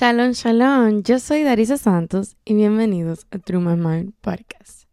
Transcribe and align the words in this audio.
Shalom, 0.00 0.30
shalom. 0.30 1.02
Yo 1.02 1.18
soy 1.18 1.42
Darisa 1.42 1.76
Santos 1.76 2.36
y 2.44 2.54
bienvenidos 2.54 3.26
a 3.32 3.38
True 3.40 3.58
My 3.58 3.74
Mind 3.74 4.12
Podcast. 4.20 4.84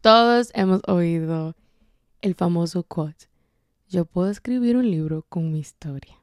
Todos 0.00 0.50
hemos 0.54 0.80
oído 0.88 1.54
el 2.20 2.34
famoso 2.34 2.82
quote: 2.82 3.26
Yo 3.86 4.06
puedo 4.06 4.30
escribir 4.30 4.76
un 4.76 4.90
libro 4.90 5.24
con 5.28 5.52
mi 5.52 5.60
historia. 5.60 6.20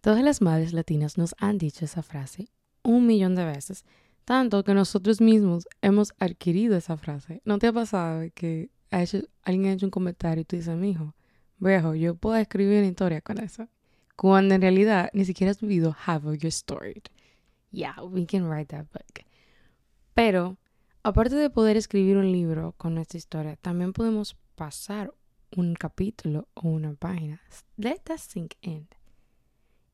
Todas 0.00 0.24
las 0.24 0.40
madres 0.40 0.72
latinas 0.72 1.18
nos 1.18 1.34
han 1.36 1.58
dicho 1.58 1.84
esa 1.84 2.02
frase 2.02 2.48
un 2.82 3.06
millón 3.06 3.34
de 3.34 3.44
veces, 3.44 3.84
tanto 4.24 4.64
que 4.64 4.72
nosotros 4.72 5.20
mismos 5.20 5.68
hemos 5.82 6.14
adquirido 6.18 6.78
esa 6.78 6.96
frase. 6.96 7.42
¿No 7.44 7.58
te 7.58 7.66
ha 7.66 7.74
pasado 7.74 8.22
que 8.34 8.70
alguien 8.90 9.66
ha 9.66 9.72
hecho 9.74 9.84
un 9.84 9.90
comentario 9.90 10.40
y 10.40 10.44
tú 10.46 10.56
dices, 10.56 10.78
mijo, 10.78 11.14
viejo, 11.58 11.94
yo 11.94 12.14
puedo 12.14 12.36
escribir 12.36 12.78
una 12.78 12.88
historia 12.88 13.20
con 13.20 13.38
eso? 13.38 13.68
Cuando 14.20 14.54
en 14.54 14.60
realidad 14.60 15.08
ni 15.14 15.24
siquiera 15.24 15.50
has 15.50 15.62
vivido 15.62 15.96
half 16.06 16.26
of 16.26 16.36
your 16.40 16.52
story. 16.52 17.02
Yeah, 17.70 18.02
we 18.02 18.26
can 18.26 18.46
write 18.46 18.66
that 18.66 18.84
book. 18.92 19.24
Pero, 20.12 20.58
aparte 21.02 21.36
de 21.36 21.48
poder 21.48 21.78
escribir 21.78 22.18
un 22.18 22.30
libro 22.30 22.74
con 22.76 22.94
nuestra 22.94 23.16
historia, 23.16 23.56
también 23.56 23.94
podemos 23.94 24.36
pasar 24.56 25.14
un 25.56 25.74
capítulo 25.74 26.48
o 26.52 26.68
una 26.68 26.92
página. 26.92 27.40
Let 27.78 28.00
that 28.04 28.18
sink 28.18 28.56
in. 28.60 28.88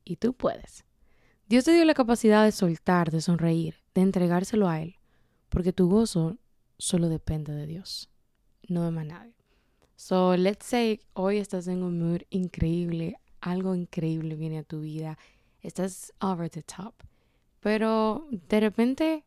Y 0.03 0.17
tú 0.17 0.33
puedes. 0.33 0.83
Dios 1.47 1.63
te 1.63 1.71
dio 1.71 1.85
la 1.85 1.93
capacidad 1.93 2.43
de 2.43 2.51
soltar, 2.51 3.11
de 3.11 3.21
sonreír, 3.21 3.75
de 3.95 4.01
entregárselo 4.01 4.67
a 4.67 4.81
Él, 4.81 4.97
porque 5.47 5.71
tu 5.71 5.87
gozo 5.87 6.37
solo 6.77 7.07
depende 7.07 7.53
de 7.53 7.65
Dios, 7.65 8.09
no 8.67 8.83
de 8.83 8.91
más 8.91 9.05
nadie. 9.05 9.37
So, 9.95 10.35
let's 10.35 10.65
say 10.65 10.99
hoy 11.13 11.37
estás 11.37 11.69
en 11.69 11.81
un 11.81 11.97
mood 11.97 12.23
increíble, 12.29 13.17
algo 13.41 13.75
increíble 13.75 14.35
viene 14.35 14.59
a 14.59 14.63
tu 14.63 14.81
vida, 14.81 15.17
estás 15.61 16.13
over 16.21 16.49
the 16.49 16.63
top, 16.63 16.93
pero 17.59 18.27
de 18.31 18.59
repente 18.59 19.25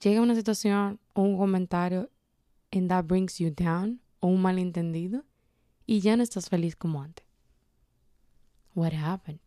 llega 0.00 0.20
una 0.20 0.34
situación 0.34 1.00
o 1.12 1.22
un 1.22 1.36
comentario 1.36 2.10
and 2.72 2.88
that 2.88 3.04
brings 3.04 3.38
you 3.38 3.50
down 3.50 4.00
o 4.20 4.28
un 4.28 4.40
malentendido 4.40 5.24
y 5.86 6.00
ya 6.00 6.16
no 6.16 6.22
estás 6.22 6.48
feliz 6.48 6.76
como 6.76 7.02
antes. 7.02 7.26
What 8.74 8.94
happened? 8.94 9.40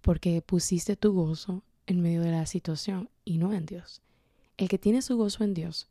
Porque 0.00 0.42
pusiste 0.42 0.96
tu 0.96 1.12
gozo 1.12 1.62
en 1.86 2.00
medio 2.00 2.22
de 2.22 2.32
la 2.32 2.46
situación 2.46 3.10
y 3.24 3.38
no 3.38 3.52
en 3.52 3.66
Dios. 3.66 4.02
El 4.56 4.68
que 4.68 4.78
tiene 4.78 5.02
su 5.02 5.16
gozo 5.16 5.44
en 5.44 5.54
Dios, 5.54 5.88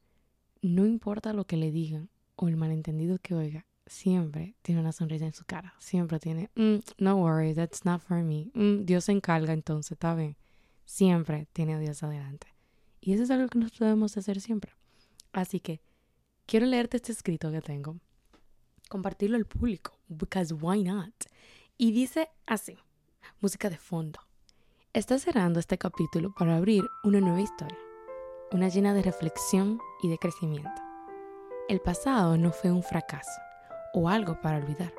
no 0.62 0.86
importa 0.86 1.34
lo 1.34 1.46
que 1.46 1.56
le 1.56 1.72
digan 1.72 2.10
o 2.36 2.48
el 2.48 2.58
malentendido 2.58 3.18
que 3.20 3.36
oiga, 3.36 3.66
siempre 3.88 4.56
tiene 4.62 4.82
una 4.82 4.92
sonrisa 4.92 5.26
en 5.26 5.34
su 5.34 5.46
cara. 5.46 5.74
Siempre 5.80 6.20
tiene, 6.20 6.50
mm, 6.56 6.78
no 6.98 7.16
worry, 7.18 7.54
that's 7.54 7.86
not 7.86 8.02
for 8.02 8.22
me. 8.24 8.52
Mm, 8.54 8.86
Dios 8.86 9.06
se 9.06 9.12
encarga 9.12 9.54
entonces, 9.54 9.94
está 9.94 10.16
bien. 10.16 10.38
Siempre 10.86 11.48
tiene 11.54 11.76
a 11.76 11.80
Dios 11.80 12.04
adelante. 12.04 12.48
Y 13.02 13.14
eso 13.14 13.24
es 13.24 13.32
algo 13.32 13.48
que 13.48 13.60
nosotros 13.60 13.88
debemos 13.88 14.18
hacer 14.18 14.42
siempre. 14.42 14.74
Así 15.32 15.60
que 15.60 15.82
quiero 16.46 16.66
leerte 16.66 16.98
este 16.98 17.12
escrito 17.12 17.52
que 17.52 17.62
tengo. 17.62 17.98
Compartirlo 18.90 19.38
al 19.38 19.46
público, 19.46 20.00
because 20.08 20.54
why 20.54 20.84
not? 20.84 21.14
Y 21.78 21.92
dice 21.92 22.30
así, 22.46 22.78
música 23.42 23.70
de 23.70 23.78
fondo. 23.78 24.20
Está 24.94 25.20
cerrando 25.20 25.60
este 25.60 25.78
capítulo 25.78 26.34
para 26.34 26.56
abrir 26.56 26.84
una 27.04 27.20
nueva 27.20 27.42
historia, 27.42 27.78
una 28.52 28.70
llena 28.70 28.94
de 28.94 29.04
reflexión 29.04 29.80
y 30.02 30.10
de 30.10 30.18
crecimiento. 30.18 30.82
El 31.68 31.82
pasado 31.82 32.38
no 32.38 32.52
fue 32.52 32.72
un 32.72 32.82
fracaso 32.82 33.47
o 33.98 34.10
algo 34.10 34.40
para 34.42 34.58
olvidar. 34.58 34.94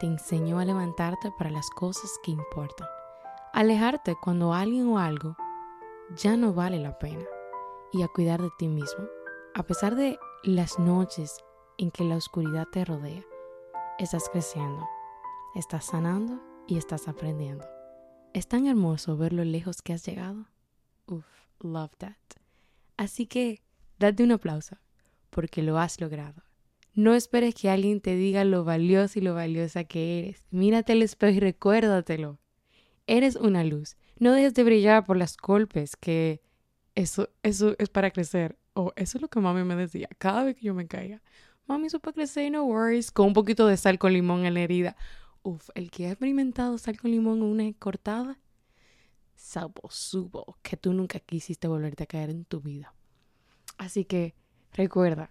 Te 0.00 0.06
enseñó 0.06 0.58
a 0.58 0.64
levantarte 0.64 1.30
para 1.38 1.48
las 1.48 1.70
cosas 1.70 2.10
que 2.24 2.32
importan. 2.32 2.88
Alejarte 3.52 4.16
cuando 4.20 4.52
alguien 4.52 4.88
o 4.88 4.98
algo 4.98 5.36
ya 6.16 6.36
no 6.36 6.52
vale 6.52 6.80
la 6.80 6.98
pena. 6.98 7.24
Y 7.92 8.02
a 8.02 8.08
cuidar 8.08 8.42
de 8.42 8.50
ti 8.58 8.66
mismo. 8.66 9.04
A 9.54 9.62
pesar 9.62 9.94
de 9.94 10.18
las 10.42 10.78
noches 10.80 11.36
en 11.78 11.92
que 11.92 12.02
la 12.02 12.16
oscuridad 12.16 12.66
te 12.72 12.84
rodea, 12.84 13.22
estás 13.98 14.28
creciendo, 14.32 14.88
estás 15.54 15.84
sanando 15.84 16.40
y 16.66 16.78
estás 16.78 17.06
aprendiendo. 17.06 17.64
Es 18.32 18.48
tan 18.48 18.66
hermoso 18.66 19.16
ver 19.16 19.32
lo 19.32 19.44
lejos 19.44 19.82
que 19.82 19.92
has 19.92 20.04
llegado. 20.04 20.46
Uf, 21.06 21.26
love 21.60 21.94
that. 21.98 22.16
Así 22.96 23.26
que, 23.26 23.62
date 23.98 24.24
un 24.24 24.32
aplauso, 24.32 24.78
porque 25.30 25.62
lo 25.62 25.78
has 25.78 26.00
logrado. 26.00 26.42
No 26.94 27.14
esperes 27.14 27.54
que 27.54 27.70
alguien 27.70 28.00
te 28.00 28.16
diga 28.16 28.44
lo 28.44 28.64
valioso 28.64 29.18
y 29.18 29.22
lo 29.22 29.34
valiosa 29.34 29.84
que 29.84 30.18
eres. 30.18 30.44
Mírate 30.50 30.92
al 30.92 31.02
espejo 31.02 31.36
y 31.36 31.40
recuérdatelo. 31.40 32.38
Eres 33.06 33.36
una 33.36 33.64
luz. 33.64 33.96
No 34.18 34.32
dejes 34.32 34.54
de 34.54 34.64
brillar 34.64 35.04
por 35.04 35.16
las 35.16 35.36
golpes 35.36 35.96
que 35.96 36.42
eso, 36.94 37.30
eso 37.42 37.74
es 37.78 37.88
para 37.88 38.10
crecer. 38.10 38.58
O 38.74 38.92
eso 38.96 39.18
es 39.18 39.22
lo 39.22 39.28
que 39.28 39.40
mami 39.40 39.64
me 39.64 39.76
decía 39.76 40.08
cada 40.18 40.44
vez 40.44 40.56
que 40.56 40.66
yo 40.66 40.74
me 40.74 40.86
caiga. 40.86 41.22
Mami, 41.66 41.86
eso 41.86 42.00
para 42.00 42.14
crecer, 42.14 42.50
no 42.52 42.64
worries. 42.64 43.10
Con 43.10 43.28
un 43.28 43.32
poquito 43.32 43.66
de 43.66 43.76
sal 43.76 43.98
con 43.98 44.12
limón 44.12 44.44
en 44.44 44.54
la 44.54 44.60
herida. 44.60 44.96
Uf, 45.42 45.70
el 45.74 45.90
que 45.90 46.06
ha 46.06 46.10
experimentado 46.10 46.76
sal 46.78 46.98
con 47.00 47.10
limón 47.10 47.38
en 47.38 47.44
una 47.44 47.72
cortada, 47.78 48.38
sabo, 49.34 49.88
subo, 49.90 50.58
que 50.62 50.76
tú 50.76 50.92
nunca 50.92 51.18
quisiste 51.20 51.68
volverte 51.68 52.04
a 52.04 52.06
caer 52.06 52.30
en 52.30 52.44
tu 52.44 52.60
vida. 52.60 52.94
Así 53.78 54.04
que 54.04 54.34
recuerda, 54.72 55.30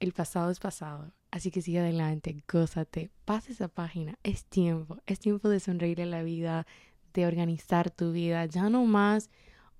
el 0.00 0.12
pasado 0.12 0.50
es 0.50 0.58
pasado. 0.58 1.12
Así 1.30 1.50
que 1.50 1.62
sigue 1.62 1.78
adelante, 1.78 2.42
gózate, 2.50 3.10
pasa 3.24 3.52
esa 3.52 3.68
página. 3.68 4.18
Es 4.24 4.44
tiempo, 4.44 4.98
es 5.06 5.20
tiempo 5.20 5.48
de 5.48 5.60
sonreír 5.60 6.02
a 6.02 6.06
la 6.06 6.22
vida, 6.22 6.66
de 7.14 7.26
organizar 7.26 7.90
tu 7.90 8.12
vida. 8.12 8.44
Ya 8.46 8.68
no 8.68 8.84
más 8.84 9.30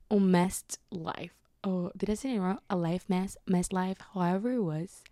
un 0.09 0.31
messed 0.31 0.79
life. 0.91 1.35
Oh, 1.63 1.91
did 1.97 2.09
I 2.09 2.15
say 2.15 2.37
it 2.37 2.41
wrong? 2.41 2.61
A 2.69 2.77
life 2.77 3.07
mess, 3.09 3.37
mess 3.47 3.73
life, 3.73 3.99
however 4.15 4.53
it 4.53 4.63
was. 4.63 5.03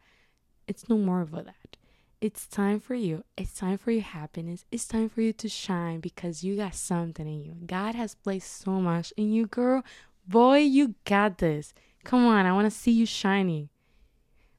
It's 0.66 0.88
no 0.88 0.97
more 0.97 1.22
of 1.22 1.32
that. 1.32 1.76
It's 2.20 2.47
time 2.47 2.80
for 2.80 2.94
you. 2.94 3.24
It's 3.36 3.54
time 3.54 3.78
for 3.78 3.91
your 3.91 4.02
happiness. 4.02 4.64
It's 4.70 4.86
time 4.86 5.08
for 5.08 5.22
you 5.22 5.32
to 5.34 5.48
shine 5.48 6.00
because 6.00 6.42
you 6.42 6.56
got 6.56 6.74
something 6.74 7.26
in 7.26 7.44
you. 7.44 7.54
God 7.66 7.94
has 7.94 8.14
placed 8.14 8.62
so 8.62 8.80
much 8.80 9.12
in 9.16 9.32
you, 9.32 9.47
girl. 9.47 9.84
Boy, 10.26 10.58
you 10.58 10.94
got 11.04 11.38
this. 11.38 11.74
Come 12.04 12.26
on, 12.26 12.44
I 12.44 12.52
want 12.52 12.66
to 12.66 12.76
see 12.76 12.91
you 12.91 13.06
shining. 13.06 13.68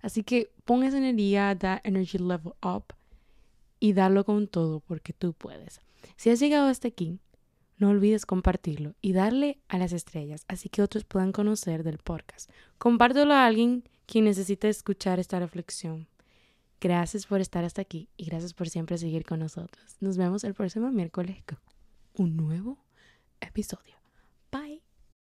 Así 0.01 0.23
que 0.23 0.51
pon 0.65 0.83
esa 0.83 0.97
energía, 0.97 1.55
da 1.55 1.81
energy 1.83 2.17
level 2.17 2.53
up 2.63 2.93
y 3.79 3.93
dalo 3.93 4.23
con 4.23 4.47
todo 4.47 4.79
porque 4.79 5.13
tú 5.13 5.33
puedes. 5.33 5.81
Si 6.15 6.29
has 6.29 6.39
llegado 6.39 6.67
hasta 6.67 6.87
aquí, 6.87 7.19
no 7.77 7.89
olvides 7.89 8.25
compartirlo 8.25 8.95
y 9.01 9.13
darle 9.13 9.59
a 9.67 9.77
las 9.77 9.93
estrellas, 9.93 10.43
así 10.47 10.69
que 10.69 10.81
otros 10.81 11.05
puedan 11.05 11.31
conocer 11.31 11.83
del 11.83 11.97
podcast. 11.97 12.49
Compártelo 12.77 13.33
a 13.33 13.45
alguien 13.45 13.83
quien 14.05 14.25
necesite 14.25 14.69
escuchar 14.69 15.19
esta 15.19 15.39
reflexión. 15.39 16.07
Gracias 16.81 17.25
por 17.25 17.41
estar 17.41 17.63
hasta 17.63 17.81
aquí 17.81 18.09
y 18.17 18.25
gracias 18.25 18.53
por 18.53 18.69
siempre 18.69 18.97
seguir 18.97 19.25
con 19.25 19.39
nosotros. 19.39 19.97
Nos 19.99 20.17
vemos 20.17 20.43
el 20.43 20.53
próximo 20.53 20.91
miércoles 20.91 21.43
con 21.45 21.59
un 22.15 22.37
nuevo 22.37 22.77
episodio. 23.41 23.98